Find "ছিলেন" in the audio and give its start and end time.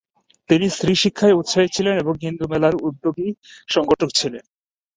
1.71-1.95, 4.13-4.43